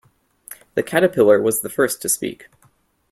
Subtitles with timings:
[0.73, 2.47] The Caterpillar was the first to speak.